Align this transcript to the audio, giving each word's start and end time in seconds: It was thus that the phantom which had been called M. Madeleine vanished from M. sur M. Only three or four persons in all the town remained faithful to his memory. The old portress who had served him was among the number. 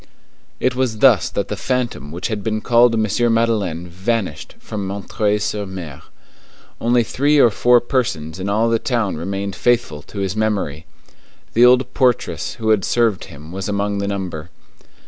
It 0.59 0.73
was 0.75 0.97
thus 0.97 1.29
that 1.29 1.47
the 1.47 1.55
phantom 1.55 2.11
which 2.11 2.29
had 2.29 2.43
been 2.43 2.59
called 2.61 2.95
M. 2.95 3.07
Madeleine 3.35 3.87
vanished 3.87 4.55
from 4.57 4.89
M. 4.89 5.05
sur 5.39 5.61
M. 5.61 6.01
Only 6.81 7.03
three 7.03 7.37
or 7.37 7.51
four 7.51 7.79
persons 7.79 8.39
in 8.39 8.49
all 8.49 8.67
the 8.67 8.79
town 8.79 9.15
remained 9.15 9.55
faithful 9.55 10.01
to 10.01 10.17
his 10.17 10.35
memory. 10.35 10.87
The 11.53 11.67
old 11.67 11.93
portress 11.93 12.55
who 12.55 12.69
had 12.69 12.83
served 12.83 13.25
him 13.25 13.51
was 13.51 13.69
among 13.69 13.99
the 13.99 14.07
number. 14.07 14.49